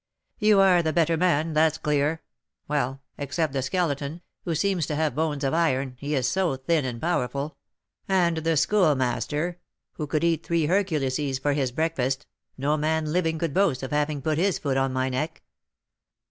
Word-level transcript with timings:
"You 0.39 0.59
are 0.59 0.81
the 0.81 0.91
better 0.93 1.15
man, 1.15 1.53
that's 1.53 1.77
clear. 1.77 2.23
Well, 2.67 3.03
except 3.19 3.53
the 3.53 3.61
Skeleton, 3.61 4.21
who 4.45 4.55
seems 4.55 4.87
to 4.87 4.95
have 4.95 5.13
bones 5.13 5.43
of 5.43 5.53
iron, 5.53 5.95
he 5.99 6.15
is 6.15 6.27
so 6.27 6.55
thin 6.55 6.85
and 6.85 6.99
powerful, 6.99 7.55
and 8.09 8.37
the 8.37 8.57
Schoolmaster, 8.57 9.59
who 9.91 10.07
could 10.07 10.23
eat 10.23 10.43
three 10.43 10.65
Herculeses 10.65 11.39
for 11.39 11.53
his 11.53 11.71
breakfast, 11.71 12.25
no 12.57 12.77
man 12.77 13.13
living 13.13 13.37
could 13.37 13.53
boast 13.53 13.83
of 13.83 13.91
having 13.91 14.23
put 14.23 14.39
his 14.39 14.57
foot 14.57 14.75
on 14.75 14.91
my 14.91 15.07
neck." 15.07 15.43